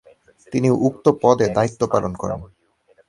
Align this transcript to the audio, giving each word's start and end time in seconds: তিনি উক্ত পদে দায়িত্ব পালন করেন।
তিনি 0.53 0.69
উক্ত 0.87 1.05
পদে 1.21 1.47
দায়িত্ব 1.57 1.81
পালন 1.93 2.13
করেন। 2.21 2.39